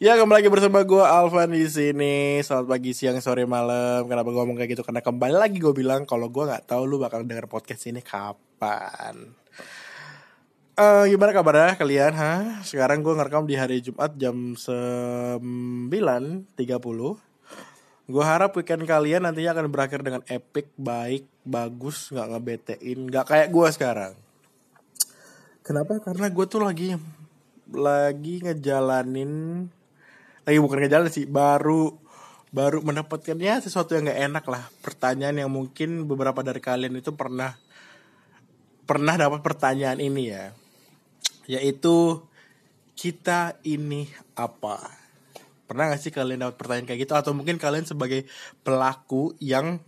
[0.00, 2.40] Ya kembali lagi bersama gue Alvan di sini.
[2.40, 4.08] Selamat pagi, siang, sore, malam.
[4.08, 4.80] Kenapa gue ngomong kayak gitu?
[4.80, 9.28] Karena kembali lagi gue bilang kalau gue nggak tahu lu bakal denger podcast ini kapan.
[10.72, 12.16] Eh gimana kabarnya kalian?
[12.16, 12.64] Ha?
[12.64, 15.44] Sekarang gue ngerekam di hari Jumat jam 9.30
[18.08, 23.52] Gue harap weekend kalian nantinya akan berakhir dengan epic, baik, bagus, nggak ngebetein, nggak kayak
[23.52, 24.16] gue sekarang.
[25.60, 26.00] Kenapa?
[26.00, 26.96] Karena gue tuh lagi
[27.68, 29.68] lagi ngejalanin
[30.50, 31.94] lagi bukan ngejalanin sih baru
[32.50, 34.66] baru mendapatkannya sesuatu yang nggak enak lah.
[34.82, 37.54] Pertanyaan yang mungkin beberapa dari kalian itu pernah
[38.90, 40.50] pernah dapat pertanyaan ini ya.
[41.46, 42.26] Yaitu
[42.98, 44.82] kita ini apa?
[45.70, 47.14] Pernah gak sih kalian dapat pertanyaan kayak gitu?
[47.14, 48.26] Atau mungkin kalian sebagai
[48.66, 49.78] pelaku yang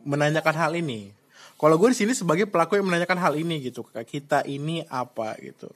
[0.00, 1.12] menanyakan hal ini?
[1.60, 5.36] Kalau gue di sini sebagai pelaku yang menanyakan hal ini gitu kita ini apa?
[5.44, 5.68] gitu.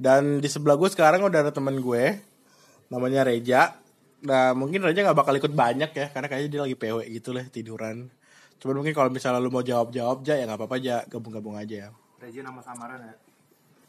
[0.00, 2.33] Dan di sebelah gue sekarang udah ada teman gue
[2.94, 3.74] namanya Reja.
[4.22, 7.44] Nah mungkin Reja nggak bakal ikut banyak ya karena kayaknya dia lagi PW gitu lah
[7.50, 8.06] tiduran.
[8.62, 11.90] Cuman mungkin kalau misalnya lu mau jawab-jawab aja ya nggak apa-apa aja gabung-gabung aja.
[12.22, 13.14] Reja nama samaran ya.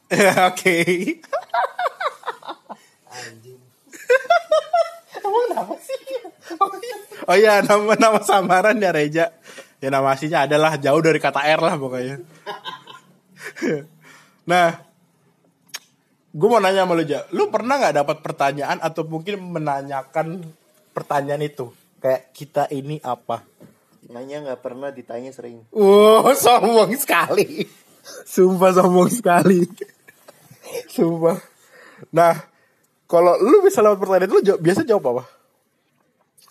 [0.50, 0.78] Oke.
[3.14, 3.62] Anjing.
[5.22, 6.02] Emang nama sih?
[7.26, 9.26] Oh iya nama nama samaran ya Reja.
[9.82, 12.22] Ya nama aslinya adalah jauh dari kata R lah pokoknya.
[14.52, 14.85] nah,
[16.36, 20.44] gue mau nanya sama lu Ja, lu pernah nggak dapat pertanyaan atau mungkin menanyakan
[20.92, 21.72] pertanyaan itu
[22.04, 23.48] kayak kita ini apa?
[24.12, 25.64] Nanya nggak pernah ditanya sering.
[25.72, 27.64] Wow, sombong sekali.
[28.28, 29.66] Sumpah sombong sekali.
[30.92, 31.40] Sumpah.
[32.12, 32.38] Nah,
[33.08, 35.24] kalau lu bisa dapat pertanyaan itu, lu jawab, biasa jawab apa?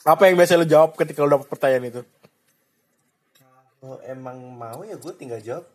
[0.05, 2.03] Apa yang biasa lu jawab ketika lu dapat pertanyaan itu?
[3.79, 5.69] Kalau emang mau ya gue tinggal jawab.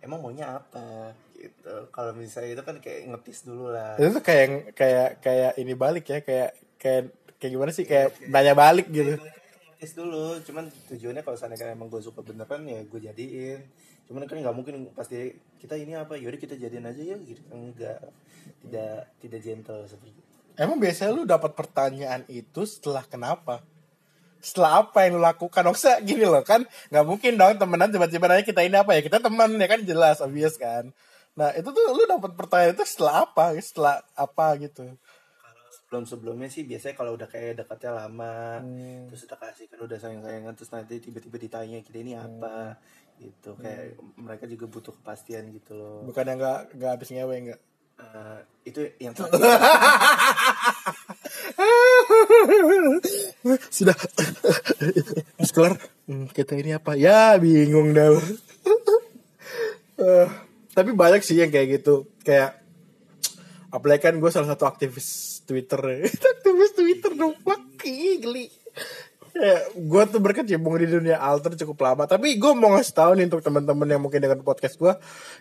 [0.00, 1.88] Emang maunya apa gitu.
[1.92, 3.96] Kalau misalnya itu kan kayak ngetis dulu lah.
[4.00, 8.56] Itu tuh kayak kayak kayak ini balik ya, kayak kayak kayak gimana sih kayak nanya
[8.56, 9.20] balik gitu.
[9.20, 10.40] Ngetis dulu.
[10.44, 13.60] Cuman tujuannya kalau misalnya kan emang gue suka beneran ya gue jadiin.
[14.08, 16.16] Cuman kan nggak mungkin pasti kita ini apa.
[16.16, 17.40] Yaudah kita jadiin aja ya gitu.
[17.52, 18.00] Enggak.
[18.64, 20.22] Tidak tidak gentle seperti itu.
[20.60, 23.64] Emang biasanya lu dapat pertanyaan itu setelah kenapa?
[24.40, 25.62] Setelah apa yang lu lakukan?
[25.62, 29.00] Maksudnya gini loh kan nggak mungkin dong temenan tiba-tiba nanya kita ini apa ya?
[29.04, 30.90] Kita teman ya kan jelas obvious kan.
[31.38, 33.54] Nah itu tuh lu dapat pertanyaan itu setelah apa?
[33.60, 34.96] Setelah apa gitu?
[35.90, 38.62] sebelum sebelumnya sih biasanya kalau udah kayak dekatnya lama
[39.10, 42.78] terus udah kasih kan udah sayang sayangan terus nanti tiba-tiba ditanya kita ini apa
[43.18, 47.60] gitu kayak mereka juga butuh kepastian gitu loh Bukan yang nggak nggak habis ngewe nggak?
[47.98, 48.38] Eh,
[48.70, 49.18] itu yang
[53.70, 53.96] Sudah.
[55.38, 55.78] Mas kelar
[56.10, 56.98] Hmm, Kita ini apa?
[56.98, 58.10] Ya bingung dah.
[60.00, 60.26] Eh,
[60.74, 62.10] Tapi banyak sih yang kayak gitu.
[62.26, 62.60] Kayak
[63.70, 65.78] Apalagi kan gue salah satu aktivis Twitter.
[66.34, 67.38] Aktivis Twitter dong.
[69.30, 72.02] Ya, gue tuh berkecimpung di dunia alter cukup lama.
[72.10, 74.90] Tapi gue mau ngasih tahu nih untuk teman-teman yang mungkin dengan podcast gue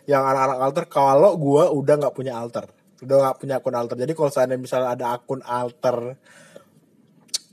[0.05, 2.69] yang anak-anak alter kalau gue udah nggak punya alter.
[3.01, 3.97] Udah nggak punya akun alter.
[3.97, 6.21] Jadi kalau seandainya misalnya ada akun alter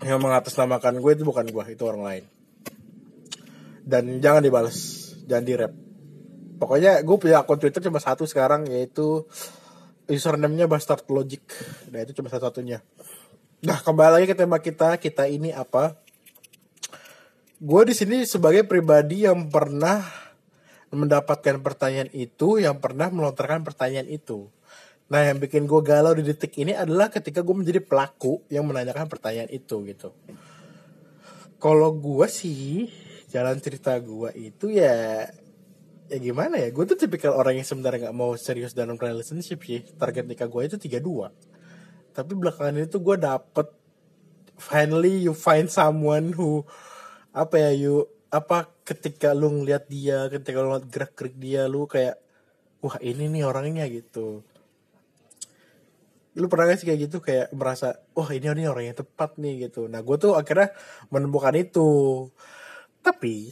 [0.05, 2.25] yang mengatasnamakan gue itu bukan gue itu orang lain.
[3.87, 5.73] Dan jangan dibales jangan di rap
[6.57, 9.29] pokoknya gue punya akun twitter cuma satu sekarang yaitu
[10.09, 11.45] username-nya bastard logic.
[11.93, 12.81] Nah itu cuma satu-satunya.
[13.67, 15.99] Nah kembali lagi ke tema kita kita ini apa?
[17.57, 20.05] Gue di sini sebagai pribadi yang pernah
[20.93, 24.49] mendapatkan pertanyaan itu yang pernah melontarkan pertanyaan itu
[25.07, 29.07] nah yang bikin gue galau di detik ini adalah ketika gue menjadi pelaku yang menanyakan
[29.07, 30.11] pertanyaan itu gitu.
[31.63, 32.91] Kalau gue sih
[33.31, 35.25] jalan cerita gue itu ya
[36.11, 36.75] ya gimana ya?
[36.75, 39.87] Gue tuh tipikal orang yang sebenarnya nggak mau serius dalam relationship sih.
[39.95, 41.57] Target nikah gue itu 32
[42.17, 43.69] tapi belakangan itu gue dapet
[44.57, 46.65] finally you find someone who
[47.37, 51.85] apa ya you apa ketika lu ngeliat dia ketika lu ngeliat gerak gerik dia lu
[51.85, 52.17] kayak
[52.81, 54.41] wah ini nih orangnya gitu
[56.37, 59.69] lu pernah gak sih kayak gitu kayak merasa wah ini ini orang yang tepat nih
[59.69, 59.89] gitu.
[59.89, 60.77] Nah gue tuh akhirnya
[61.09, 61.89] menemukan itu.
[63.01, 63.49] Tapi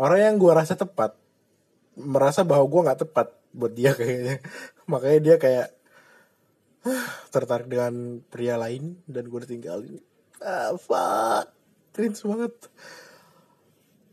[0.00, 1.20] orang yang gue rasa tepat
[2.00, 4.40] merasa bahwa gue nggak tepat buat dia kayaknya.
[4.88, 5.68] Makanya dia kayak
[6.82, 10.00] "Hah, tertarik dengan pria lain dan gue ditinggalin.
[10.40, 11.52] Ah fuck.
[11.92, 12.54] Cringe banget.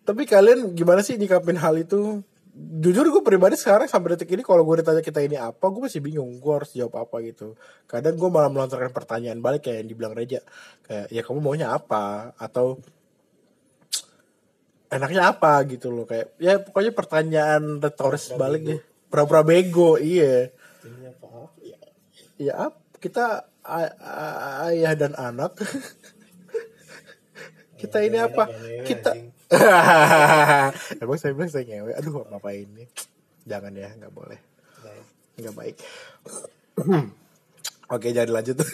[0.04, 4.66] Tapi kalian gimana sih nyikapin hal itu jujur gue pribadi sekarang sampai detik ini kalau
[4.66, 6.42] gue ditanya kita ini apa gue masih bingung.
[6.42, 7.56] Gue harus jawab apa gitu.
[7.86, 10.42] Kadang gue malah melontarkan pertanyaan balik kayak yang dibilang Reja.
[10.84, 12.34] Kayak ya kamu maunya apa?
[12.36, 12.82] Atau
[14.90, 15.62] enaknya apa?
[15.70, 16.10] gitu loh.
[16.10, 20.54] Kayak ya pokoknya pertanyaan retoris balik deh pura-pura bego iya.
[20.86, 21.28] Ini apa?
[21.66, 21.80] Ya.
[22.40, 23.50] Ya ap- kita
[24.70, 25.58] ayah dan anak.
[27.80, 28.52] Kita ini apa?
[28.84, 29.29] kita.
[31.02, 31.92] emang saya bilang saya ngewe.
[31.98, 32.88] Aduh ngapain nih
[33.50, 34.40] jangan ya nggak boleh.
[35.40, 35.76] Nggak baik.
[37.96, 38.62] Oke jadi lanjut.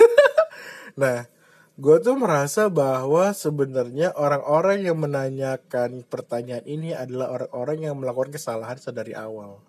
[0.95, 1.27] Nah
[1.75, 8.80] gue tuh merasa bahwa sebenarnya orang-orang yang menanyakan pertanyaan ini adalah orang-orang yang melakukan kesalahan
[8.80, 9.60] sedari awal.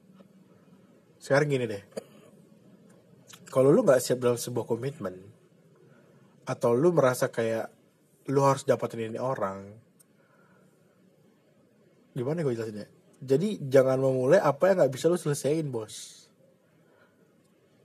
[1.18, 1.82] Sekarang gini deh.
[3.50, 5.18] Kalau lu nggak siap dalam sebuah komitmen
[6.46, 7.66] atau lu merasa kayak
[8.30, 9.85] lu harus dapatin ini orang
[12.16, 12.88] gimana gue jelasinnya
[13.20, 16.26] jadi jangan memulai apa yang nggak bisa lu selesaiin bos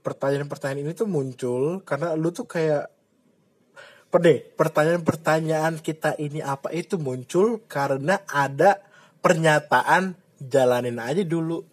[0.01, 2.89] pertanyaan-pertanyaan ini tuh muncul karena lu tuh kayak
[4.11, 8.83] Pede, pertanyaan-pertanyaan kita ini apa itu muncul karena ada
[9.23, 11.63] pernyataan jalanin aja dulu.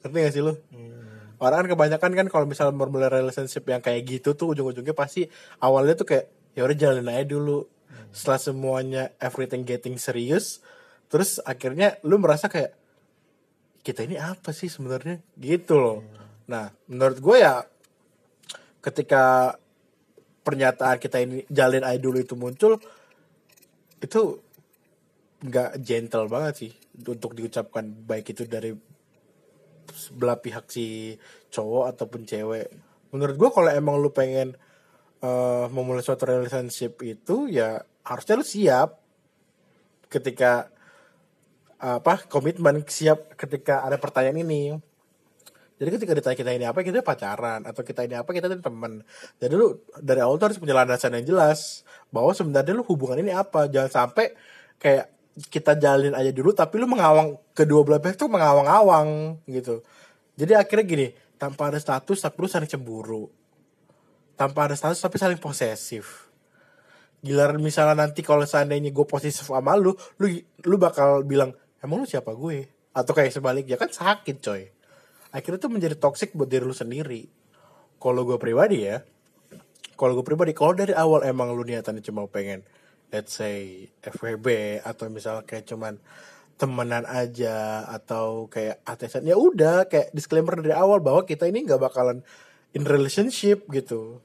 [0.00, 0.56] Ngerti gak sih lu?
[0.72, 1.36] Hmm.
[1.36, 5.28] Orang kan kebanyakan kan kalau misalnya memulai relationship yang kayak gitu tuh ujung-ujungnya pasti
[5.60, 7.68] awalnya tuh kayak ya udah jalanin aja dulu.
[8.08, 10.64] Setelah semuanya everything getting serius,
[11.08, 12.74] terus akhirnya lu merasa kayak
[13.84, 16.00] kita ini apa sih sebenarnya gitu loh.
[16.48, 17.60] Nah, menurut gue ya
[18.80, 19.56] ketika
[20.44, 22.76] pernyataan kita ini jalin dulu itu muncul
[24.00, 24.20] itu
[25.44, 26.72] nggak gentle banget sih
[27.08, 28.76] untuk diucapkan baik itu dari
[30.12, 31.16] belah pihak si
[31.48, 32.68] cowok ataupun cewek
[33.12, 34.52] menurut gue kalau emang lu pengen
[35.24, 39.00] eh, memulai suatu relationship itu ya harusnya lu siap
[40.12, 40.68] ketika
[41.84, 44.62] apa komitmen siap ketika ada pertanyaan ini.
[45.74, 49.04] Jadi ketika ditanya kita ini apa kita pacaran atau kita ini apa kita ini teman.
[49.36, 53.36] Jadi lu dari awal tuh harus punya landasan yang jelas bahwa sebenarnya lu hubungan ini
[53.36, 53.68] apa.
[53.68, 54.32] Jangan sampai
[54.80, 55.12] kayak
[55.50, 59.84] kita jalin aja dulu tapi lu mengawang kedua belah pihak tuh mengawang-awang gitu.
[60.38, 61.06] Jadi akhirnya gini
[61.36, 63.28] tanpa ada status tapi lu saling cemburu.
[64.38, 66.30] Tanpa ada status tapi saling posesif.
[67.18, 69.92] Giliran misalnya nanti kalau seandainya gue posesif sama lu
[70.22, 70.32] lu
[70.64, 71.50] lu bakal bilang
[71.84, 72.66] emang lu siapa gue?
[72.96, 74.72] Atau kayak sebaliknya kan sakit coy.
[75.30, 77.28] Akhirnya tuh menjadi toxic buat diri lu sendiri.
[78.00, 79.04] Kalau gue pribadi ya
[79.94, 82.66] kalau gue pribadi kalau dari awal emang lu niatannya cuma pengen
[83.14, 86.02] let's say FWB atau misalnya kayak cuman
[86.54, 91.82] temenan aja atau kayak atesan ya udah kayak disclaimer dari awal bahwa kita ini nggak
[91.82, 92.22] bakalan
[92.74, 94.18] in relationship gitu.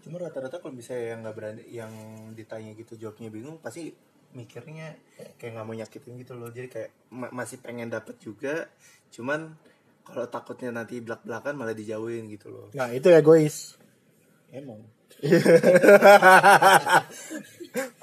[0.00, 1.92] Cuma rata-rata kalau bisa yang nggak berani, yang
[2.32, 3.92] ditanya gitu jawabnya bingung, pasti
[4.32, 4.94] mikirnya
[5.36, 6.50] kayak nggak mau nyakitin gitu loh.
[6.50, 8.70] Jadi kayak ma- masih pengen dapet juga,
[9.10, 9.54] cuman
[10.10, 12.66] kalau takutnya nanti belak belakan malah dijauhin gitu loh.
[12.74, 13.78] nah itu egois
[14.50, 14.82] Emang.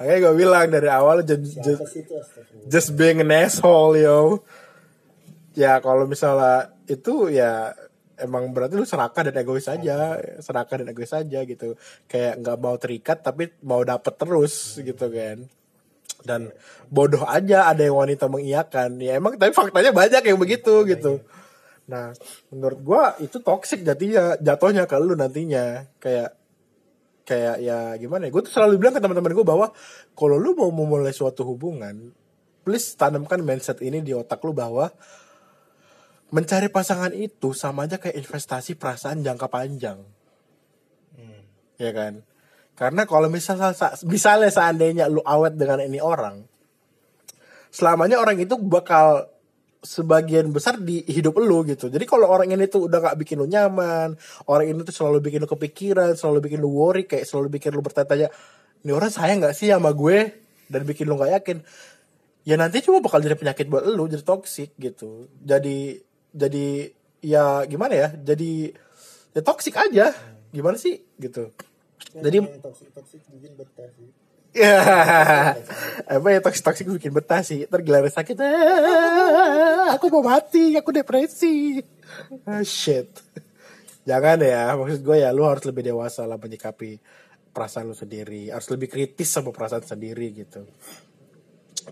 [0.00, 1.82] makanya gue bilang dari awal just, just,
[2.64, 4.40] just being an asshole yo
[5.52, 7.76] ya kalau misalnya itu ya
[8.16, 11.76] emang berarti lu serakah dan egois aja serakah dan egois aja gitu
[12.08, 15.44] kayak nggak mau terikat tapi mau dapet terus gitu kan
[16.26, 16.50] dan
[16.90, 18.98] bodoh aja ada yang wanita mengiyakan.
[18.98, 21.22] Ya emang tapi faktanya banyak yang begitu gitu.
[21.88, 22.12] nah
[22.52, 25.88] menurut gua itu toxic jadinya jatuhnya ke lu nantinya.
[26.02, 26.38] Kayak
[27.28, 28.30] kayak ya gimana ya?
[28.32, 29.68] Gue tuh selalu bilang ke teman-teman gue bahwa
[30.16, 32.16] kalau lu mau memulai suatu hubungan
[32.64, 34.88] please tanamkan mindset ini di otak lu bahwa
[36.28, 40.00] mencari pasangan itu sama aja kayak investasi perasaan jangka panjang.
[41.16, 41.42] Hmm.
[41.80, 42.20] ya kan
[42.78, 43.74] karena kalau misalnya
[44.06, 46.46] misalnya seandainya lu awet dengan ini orang
[47.74, 49.28] selamanya orang itu bakal
[49.78, 51.86] sebagian besar di hidup lu gitu.
[51.86, 54.18] Jadi kalau orang ini tuh udah gak bikin lu nyaman,
[54.50, 57.82] orang ini tuh selalu bikin lu kepikiran, selalu bikin lu worry, kayak selalu bikin lu
[57.82, 58.28] bertanya-tanya,
[58.82, 60.34] ini orang sayang gak sih sama gue?
[60.66, 61.62] Dan bikin lu gak yakin.
[62.42, 65.30] Ya nanti cuma bakal jadi penyakit buat lu, jadi toxic gitu.
[65.46, 66.02] Jadi
[66.34, 66.90] jadi
[67.22, 68.08] ya gimana ya?
[68.18, 68.72] Jadi
[69.36, 70.10] ya toxic aja.
[70.50, 71.54] Gimana sih gitu.
[72.18, 74.08] Jadi toxic toxic bikin betah sih.
[74.56, 74.80] Ya,
[76.08, 77.68] apa ya toksik toksik bikin betah sih.
[77.68, 81.84] Tergilar sakit, "Ah, aku mau mati, aku depresi.
[82.48, 83.12] Ah, shit.
[84.08, 86.96] Jangan ya, maksud gue ya, lu harus lebih dewasa lah menyikapi
[87.52, 88.48] perasaan lu sendiri.
[88.48, 90.64] Harus lebih kritis sama perasaan sendiri gitu.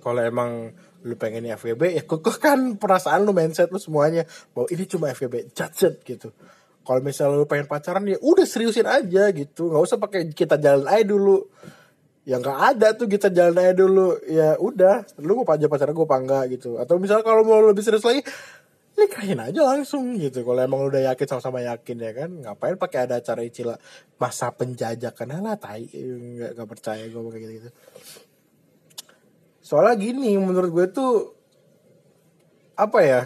[0.00, 0.72] Kalau emang
[1.04, 4.24] lu pengen FWB, ya kekehkan perasaan lu, mindset lu semuanya.
[4.56, 6.32] Bahwa ini cuma FWB, judge it gitu.
[6.86, 9.74] Kalau misalnya lu pengen pacaran, ya udah seriusin aja gitu.
[9.74, 11.50] Nggak usah pakai kita jalan aja dulu.
[12.22, 14.14] Ya nggak ada tuh kita jalan aja dulu.
[14.30, 16.78] Ya udah lu mau pacar pacaran gue apa enggak gitu.
[16.78, 18.22] Atau misalnya kalau mau lebih serius lagi
[18.94, 20.46] nikahin aja langsung gitu.
[20.46, 23.76] Kalau emang lu udah yakin sama-sama yakin ya kan ngapain pakai ada acara istilah
[24.22, 25.42] masa penjajakan?
[25.42, 25.90] Lah tai.
[25.90, 27.70] Nggak nggak percaya gue kayak gitu gitu
[29.66, 31.34] soalnya gini menurut gue tuh
[32.78, 33.20] apa ya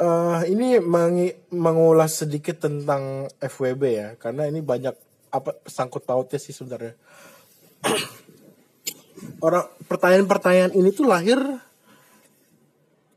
[0.00, 4.96] eh, ini mengi- mengulas sedikit tentang FWB ya, karena ini banyak
[5.30, 6.96] apa sangkut pautnya sih sebenarnya.
[9.46, 11.36] Orang pertanyaan-pertanyaan ini tuh lahir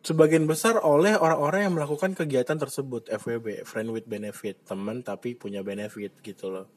[0.04, 5.63] sebagian besar oleh orang-orang yang melakukan kegiatan tersebut FWB, friend with benefit, teman tapi punya
[5.63, 6.68] benefit gitu loh.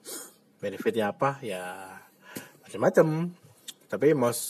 [0.63, 1.43] Benefitnya apa?
[1.43, 1.91] Ya
[2.63, 3.35] macam-macam.
[3.91, 4.43] Tapi most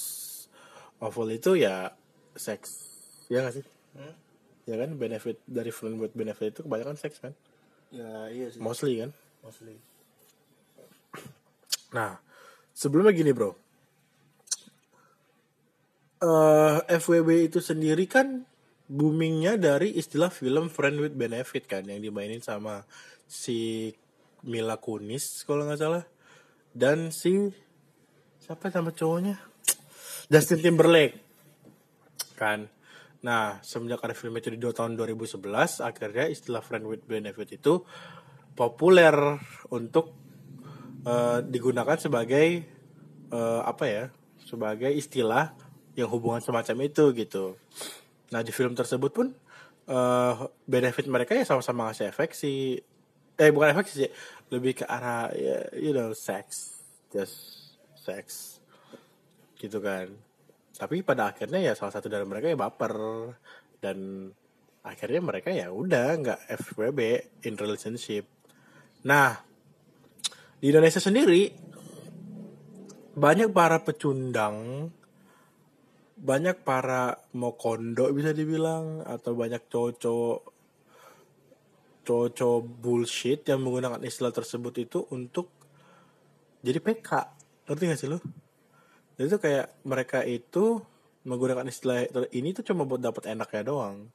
[1.00, 1.96] of all itu ya
[2.36, 2.84] seks.
[3.32, 3.64] Ya gak sih?
[4.66, 7.32] Ya kan benefit dari friend with benefit itu kebanyakan seks kan?
[7.94, 9.10] ya iya sih Mostly kan?
[9.46, 9.78] mostly
[11.94, 12.18] Nah,
[12.74, 13.54] sebelumnya gini bro.
[16.16, 18.42] eh FWB itu sendiri kan
[18.90, 22.82] boomingnya dari istilah film Friend with Benefit kan yang dimainin sama
[23.28, 23.92] si
[24.42, 26.04] Mila Kunis kalau nggak salah
[26.72, 27.52] dan si
[28.40, 29.36] siapa nama cowoknya
[30.32, 31.20] Justin Timberlake
[32.40, 32.64] kan
[33.24, 35.40] nah semenjak ada film itu di tahun 2011
[35.82, 37.82] akhirnya istilah Friend with Benefit itu
[38.56, 39.14] populer
[39.72, 40.16] untuk
[41.04, 42.46] eh, digunakan sebagai
[43.30, 44.04] eh, apa ya
[44.40, 45.52] sebagai istilah
[45.96, 47.56] yang hubungan semacam itu gitu.
[48.30, 49.28] Nah di film tersebut pun
[49.86, 50.34] eh,
[50.66, 52.80] benefit mereka ya sama-sama ngasih efek sih
[53.36, 54.08] eh bukan efek sih
[54.48, 56.72] lebih ke arah ya, you know sex
[57.12, 57.68] just
[58.00, 58.56] sex
[59.60, 60.08] gitu kan
[60.76, 62.94] tapi pada akhirnya ya salah satu dari mereka ya baper.
[63.76, 64.28] Dan
[64.86, 67.00] akhirnya mereka ya udah nggak FWB
[67.48, 68.28] in relationship.
[69.08, 69.34] Nah
[70.56, 71.52] di Indonesia sendiri
[73.16, 74.88] banyak para pecundang
[76.16, 80.40] banyak para mokondo bisa dibilang atau banyak cowok-cowok
[82.08, 85.52] cowok-cowok bullshit yang menggunakan istilah tersebut itu untuk
[86.64, 87.10] jadi PK
[87.68, 88.18] ngerti gak sih lo?
[89.16, 90.80] Jadi tuh kayak mereka itu
[91.26, 94.12] menggunakan istilah ini tuh cuma buat dapat enaknya doang.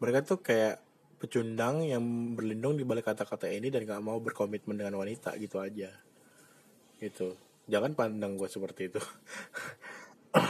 [0.00, 0.80] Mereka tuh kayak
[1.16, 2.02] pecundang yang
[2.36, 5.92] berlindung di balik kata-kata ini dan gak mau berkomitmen dengan wanita gitu aja.
[7.00, 7.36] Gitu.
[7.68, 9.00] Jangan pandang gue seperti itu.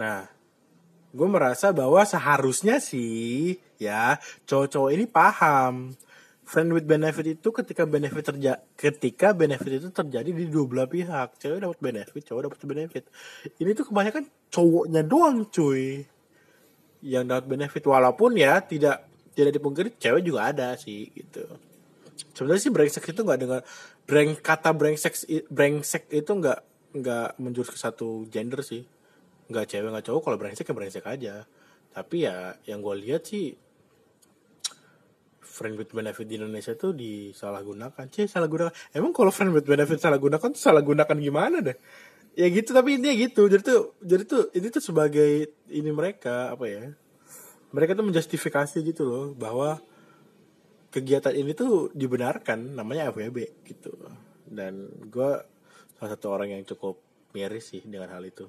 [0.00, 0.26] nah,
[1.10, 5.94] gue merasa bahwa seharusnya sih ya cowok-cowok ini paham
[6.48, 11.36] friend with benefit itu ketika benefit terja ketika benefit itu terjadi di dua belah pihak.
[11.36, 13.04] Cewek dapat benefit cowok dapat benefit.
[13.60, 16.08] Ini tuh kebanyakan cowoknya doang cuy
[17.04, 17.84] yang dapat benefit.
[17.84, 19.04] Walaupun ya tidak
[19.36, 21.44] tidak dipungkiri cewek juga ada sih gitu.
[22.32, 23.60] Sebenarnya sih brengsek itu nggak dengan
[24.08, 25.14] breng kata brengsek
[25.52, 26.58] brengsek itu nggak
[26.96, 28.88] nggak menjurus ke satu gender sih.
[29.52, 30.22] Nggak cewek nggak cowok.
[30.24, 31.34] Kalau brengsek ya brengsek aja.
[31.92, 33.67] Tapi ya yang gue lihat sih
[35.58, 38.06] friend with benefit di Indonesia tuh disalahgunakan.
[38.14, 41.74] Sih salah gunakan emang kalau friend with benefit salah gunakan tuh salah gunakan gimana deh?
[42.38, 43.50] Ya gitu tapi intinya gitu.
[43.50, 46.94] Jadi tuh jadi tuh ini tuh sebagai ini mereka apa ya
[47.74, 49.82] mereka tuh menjustifikasi gitu loh bahwa
[50.94, 53.98] kegiatan ini tuh dibenarkan namanya FWB gitu.
[54.46, 55.30] Dan gue
[55.98, 57.02] salah satu orang yang cukup
[57.34, 58.46] miris sih dengan hal itu.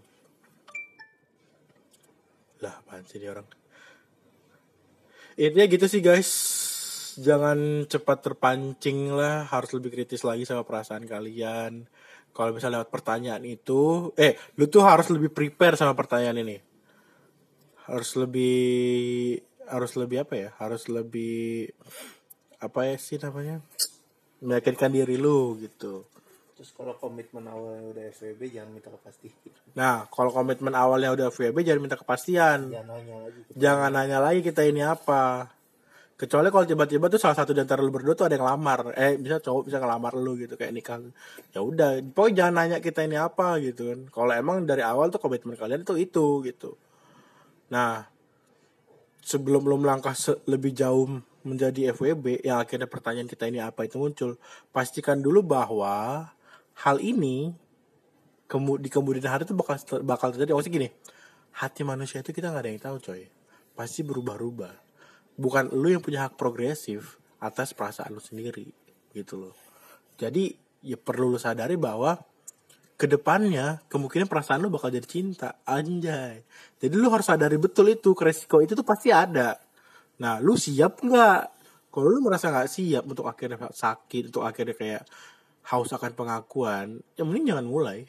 [2.62, 3.48] Lah apaan sih dia orang?
[5.39, 6.59] Intinya gitu sih guys
[7.20, 11.86] jangan cepat terpancing lah harus lebih kritis lagi sama perasaan kalian.
[12.32, 16.58] Kalau misalnya lewat pertanyaan itu eh lu tuh harus lebih prepare sama pertanyaan ini.
[17.90, 20.50] Harus lebih harus lebih apa ya?
[20.56, 21.70] Harus lebih
[22.64, 23.60] apa ya sih namanya?
[24.40, 26.08] Meyakinkan diri lu gitu.
[26.56, 29.36] Terus kalau komitmen awalnya udah FWB jangan minta kepastian.
[29.76, 32.72] Nah kalau komitmen awalnya udah FWB jangan minta kepastian.
[32.72, 35.59] Jangan nanya lagi jangan nanya lagi kita ini apa
[36.20, 38.92] kecuali kalau tiba-tiba tuh salah satu di antara lu berdua tuh ada yang lamar.
[39.00, 41.00] Eh bisa cowok bisa ngelamar lu gitu kayak nikah.
[41.56, 44.00] Ya udah pokoknya jangan nanya kita ini apa gitu kan.
[44.12, 46.76] Kalau emang dari awal tuh komitmen kalian itu itu gitu.
[47.72, 48.04] Nah
[49.24, 50.12] sebelum lu melangkah
[50.44, 54.36] lebih jauh menjadi FWB yang akhirnya pertanyaan kita ini apa itu muncul.
[54.76, 56.28] Pastikan dulu bahwa
[56.84, 57.56] hal ini
[58.52, 60.52] kemu di kemudian hari itu bakal bakal terjadi.
[60.52, 60.90] Maksudnya gini
[61.56, 63.24] hati manusia itu kita nggak ada yang tahu coy.
[63.72, 64.88] Pasti berubah-ubah
[65.39, 68.67] bukan lu yang punya hak progresif atas perasaan lu sendiri
[69.15, 69.55] gitu loh.
[70.19, 70.51] Jadi
[70.84, 72.19] ya perlu lu sadari bahwa
[73.00, 75.63] ke depannya kemungkinan perasaan lu bakal jadi cinta.
[75.63, 76.43] Anjay.
[76.84, 79.55] Jadi lu harus sadari betul itu resiko itu tuh pasti ada.
[80.19, 81.41] Nah lu siap nggak?
[81.89, 85.03] Kalau lu merasa nggak siap untuk akhirnya sakit untuk akhirnya kayak
[85.72, 88.03] haus akan pengakuan ya mending jangan mulai.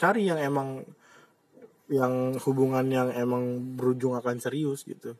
[0.00, 0.80] Cari yang emang
[1.92, 5.12] yang hubungan yang emang berujung akan serius gitu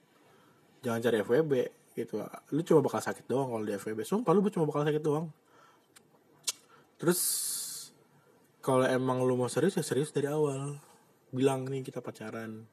[0.83, 1.53] jangan cari FWB
[1.95, 2.21] gitu.
[2.53, 5.31] Lu cuma bakal sakit doang kalau di FWB sumpah lu cuma bakal sakit doang.
[6.99, 7.21] Terus
[8.63, 10.77] kalau emang lu mau serius ya serius dari awal.
[11.33, 12.67] Bilang nih kita pacaran.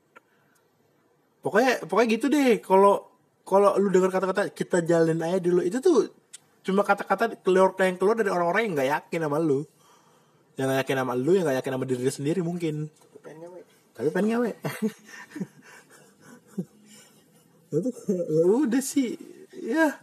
[1.39, 2.59] Pokoknya pokoknya gitu deh.
[2.59, 3.07] Kalau
[3.45, 6.11] kalau lu dengar kata-kata kita jalin aja dulu itu tuh
[6.59, 9.63] cuma kata-kata keluar yang keluar dari orang-orang yang nggak yakin sama lu.
[10.59, 12.75] Yang nggak yakin sama lu yang nggak yakin sama diri sendiri mungkin.
[13.23, 13.61] Pengen ngewe
[13.99, 14.51] tapi pengen ngawe
[17.69, 19.15] itu ya udah sih.
[19.61, 20.01] Ya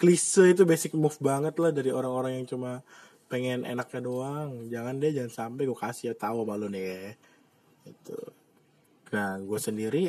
[0.00, 2.80] klise itu basic move banget lah dari orang-orang yang cuma
[3.28, 4.68] pengen enaknya doang.
[4.72, 7.16] Jangan deh jangan sampai gue kasih tahu sama lu nih.
[7.86, 8.16] Itu
[9.12, 10.08] nah gue sendiri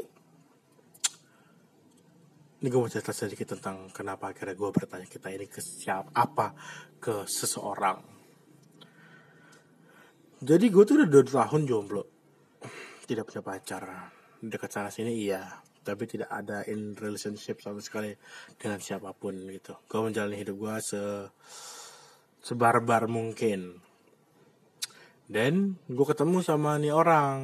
[2.63, 6.55] ini gue mau cerita sedikit tentang kenapa akhirnya gue bertanya kita ini ke siapa apa?
[6.95, 7.99] Ke seseorang.
[10.39, 12.03] Jadi gue tuh udah dua tahun jomblo.
[13.03, 13.83] Tidak punya pacar.
[14.39, 15.43] Dekat sana sini iya
[15.83, 18.15] tapi tidak ada in relationship sama sekali
[18.55, 19.75] dengan siapa pun gitu.
[19.85, 21.03] Gue menjalani hidup gue se
[22.43, 23.79] sebarbar mungkin.
[25.27, 27.39] Dan gue ketemu sama nih orang.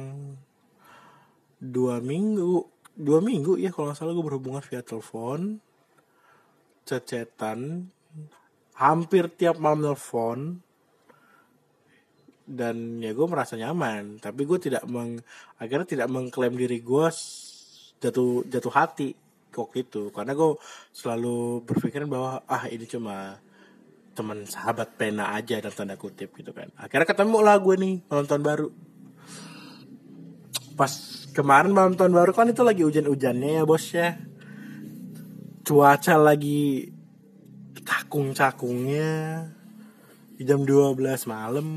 [1.60, 2.64] Dua minggu
[2.96, 5.60] dua minggu ya kalau nggak salah gue berhubungan via telepon
[6.84, 7.86] cecetan
[8.74, 10.64] hampir tiap malam telepon.
[12.50, 14.18] Dan ya gue merasa nyaman.
[14.18, 15.20] Tapi gue tidak meng
[15.60, 17.06] akhirnya tidak mengklaim diri gue
[18.00, 19.14] jatuh jatuh hati
[19.52, 20.08] kok itu.
[20.10, 20.56] Karena gue
[20.90, 23.38] selalu berpikiran bahwa ah ini cuma
[24.16, 26.72] teman sahabat pena aja dan tanda kutip gitu kan.
[26.74, 28.68] Akhirnya ketemu lah gue nih malam tahun baru.
[30.74, 30.92] Pas
[31.36, 34.16] kemarin malam tahun baru kan itu lagi hujan-hujannya ya bos ya.
[35.62, 36.90] Cuaca lagi
[37.86, 39.10] cakung-cakungnya
[40.40, 40.96] jam 12
[41.28, 41.68] malam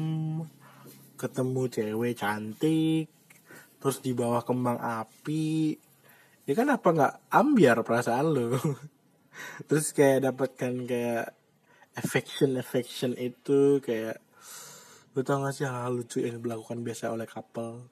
[1.19, 3.11] ketemu cewek cantik
[3.81, 5.75] terus di bawah kembang api
[6.43, 8.59] ya kan apa nggak ambiar perasaan lo
[9.67, 11.31] terus kayak dapatkan kayak
[11.93, 14.19] affection affection itu kayak
[15.13, 17.85] lu tau gak sih hal lucu yang dilakukan biasa oleh couple?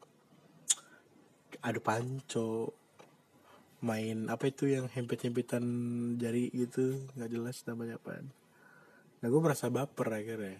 [1.61, 2.73] Adu panco
[3.85, 5.61] main apa itu yang hempit-hempitan
[6.17, 8.21] jari gitu nggak jelas namanya apa
[9.21, 10.57] nah gue merasa baper akhirnya.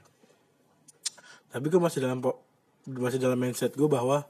[1.50, 2.22] Tapi gue masih dalam
[2.86, 4.30] masih dalam mindset gue bahwa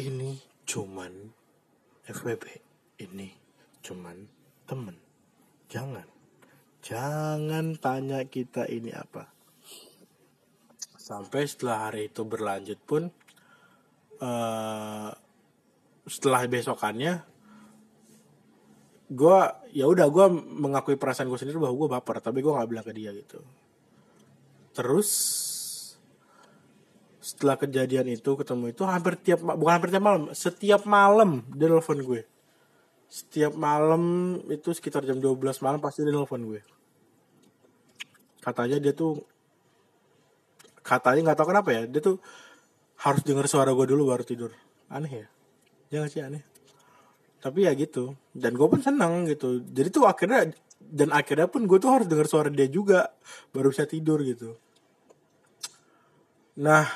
[0.00, 1.12] ini cuman
[2.08, 2.69] FWB
[3.00, 3.32] ini
[3.80, 4.16] cuman
[4.68, 4.96] temen.
[5.72, 6.06] Jangan.
[6.80, 9.28] Jangan tanya kita ini apa.
[11.00, 13.10] Sampai setelah hari itu berlanjut pun
[14.20, 15.10] eh
[16.10, 17.22] setelah besokannya
[19.10, 19.38] gue
[19.74, 20.26] ya udah gue
[20.60, 23.42] mengakui perasaan gue sendiri bahwa gue baper tapi gue nggak bilang ke dia gitu.
[24.70, 25.10] Terus
[27.20, 32.00] setelah kejadian itu ketemu itu hampir tiap bukan hampir tiap malam setiap malam dia nelfon
[32.00, 32.26] gue
[33.10, 35.34] setiap malam itu sekitar jam 12
[35.66, 36.62] malam pasti dia nelfon gue.
[38.38, 39.18] Katanya dia tuh
[40.80, 42.22] katanya nggak tahu kenapa ya dia tuh
[43.02, 44.54] harus dengar suara gue dulu baru tidur.
[44.86, 45.26] Aneh ya?
[45.90, 46.46] Ya nggak sih aneh.
[47.42, 48.14] Tapi ya gitu.
[48.30, 49.58] Dan gue pun senang gitu.
[49.58, 50.46] Jadi tuh akhirnya
[50.78, 53.10] dan akhirnya pun gue tuh harus dengar suara dia juga
[53.50, 54.54] baru bisa tidur gitu.
[56.62, 56.86] Nah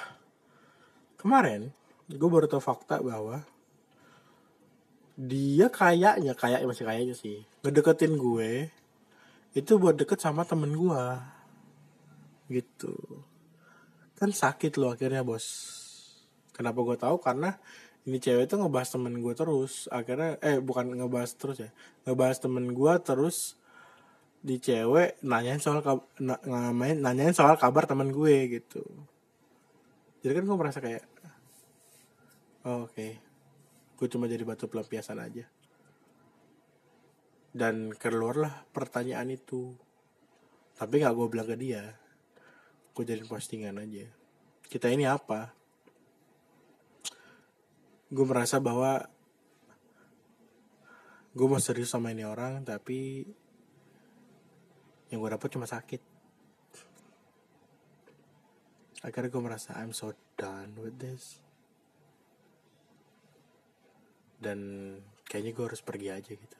[1.19, 1.75] kemarin
[2.07, 3.43] gue baru tahu fakta bahwa
[5.15, 7.39] dia kayaknya kayaknya masih kayaknya sih.
[7.63, 8.71] Ngedeketin gue
[9.55, 11.05] itu buat deket sama temen gue
[12.51, 12.95] gitu.
[14.19, 15.47] Kan sakit loh akhirnya bos.
[16.51, 17.23] Kenapa gue tahu?
[17.23, 17.55] Karena
[18.05, 19.87] ini cewek itu ngebahas temen gue terus.
[19.95, 21.71] Akhirnya eh bukan ngebahas terus ya.
[22.07, 23.55] Ngebahas temen gue terus
[24.45, 25.81] di cewek nanyain soal
[26.21, 26.43] na-
[26.75, 28.83] nanyain soal kabar temen gue gitu.
[30.27, 31.07] Jadi kan gue merasa kayak
[32.67, 33.34] oh, oke
[33.95, 35.47] gue cuma jadi batu pelampiasan aja.
[37.55, 39.71] Dan keluarlah pertanyaan itu.
[40.75, 41.95] Tapi nggak gue bilang ke dia.
[42.91, 44.07] Gue jadiin postingan aja.
[44.67, 45.55] Kita ini apa?
[48.11, 49.07] Gue merasa bahwa
[51.35, 53.27] gue mau serius sama ini orang tapi
[55.11, 56.03] yang gue dapet cuma sakit.
[59.07, 61.44] Akhirnya gue merasa I'm so done with this
[64.45, 64.59] dan
[65.25, 66.59] kayaknya gue harus pergi aja gitu.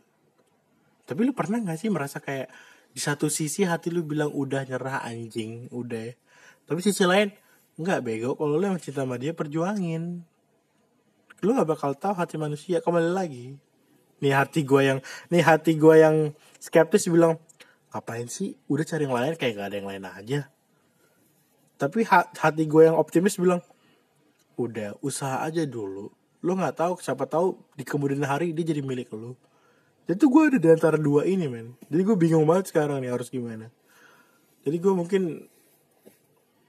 [1.05, 2.49] Tapi lu pernah gak sih merasa kayak
[2.95, 6.15] di satu sisi hati lu bilang udah nyerah anjing udah
[6.65, 7.29] tapi sisi lain
[7.75, 8.31] nggak bego.
[8.39, 10.25] Kalau lu yang cinta sama dia perjuangin.
[11.45, 12.81] Lu nggak bakal tahu hati manusia.
[12.81, 13.47] Kembali lagi.
[14.25, 17.37] Nih hati gue yang nih hati gue yang skeptis bilang
[17.93, 18.57] ngapain sih?
[18.71, 20.41] Udah cari yang lain kayak gak ada yang lain aja.
[21.77, 23.61] Tapi ha- hati gue yang optimis bilang
[24.55, 26.09] udah usaha aja dulu
[26.45, 29.33] lu nggak tahu siapa tahu di kemudian hari dia jadi milik lu.
[30.05, 31.73] Jadi tuh gue ada di antara dua ini men.
[31.89, 33.73] Jadi gue bingung banget sekarang nih harus gimana.
[34.61, 35.49] Jadi gue mungkin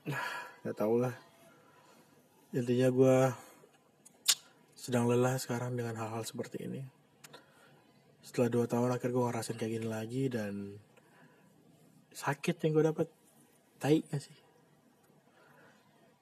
[0.64, 1.12] nggak tahu lah.
[2.56, 3.18] Intinya gue
[4.80, 6.80] sedang lelah sekarang dengan hal-hal seperti ini.
[8.24, 10.80] Setelah dua tahun akhir gue ngerasain kayak gini lagi dan
[12.16, 13.08] sakit yang gue dapet.
[13.76, 14.45] Tai gak sih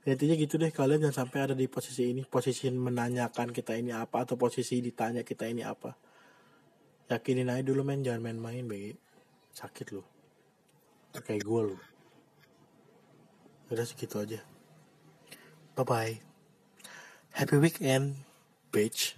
[0.04, 4.28] intinya gitu deh kalian jangan sampai ada di posisi ini posisi menanyakan kita ini apa
[4.28, 5.96] atau posisi ditanya kita ini apa.
[7.08, 8.92] Yakinin aja dulu men jangan main-main bagi
[9.56, 10.04] sakit lu.
[11.14, 11.78] Kayak gue lu.
[13.72, 14.40] Udah segitu aja.
[15.74, 16.34] Bye bye
[17.34, 18.14] happy weekend
[18.70, 19.18] bitch